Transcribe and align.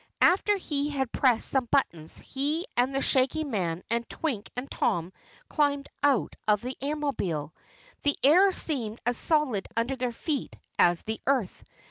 After 0.23 0.57
he 0.57 0.89
had 0.89 1.11
pressed 1.11 1.47
some 1.47 1.65
buttons, 1.65 2.17
he 2.17 2.65
and 2.75 2.95
the 2.95 3.03
Shaggy 3.03 3.43
Man 3.43 3.83
and 3.91 4.09
Twink 4.09 4.49
and 4.55 4.65
Tom 4.71 5.13
climbed 5.47 5.89
out 6.01 6.35
of 6.47 6.61
the 6.61 6.75
Airmobile. 6.81 7.51
The 8.01 8.17
air 8.23 8.51
seemed 8.51 8.99
as 9.05 9.15
solid 9.17 9.67
under 9.77 9.95
their 9.95 10.11
feet 10.11 10.55
as 10.79 11.03
the 11.03 11.21
earth. 11.27 11.63